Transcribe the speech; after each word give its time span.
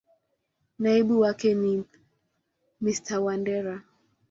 Naibu 0.79 1.19
wake 1.19 1.53
ni 1.61 1.83
Mr.Wandera. 2.83 3.81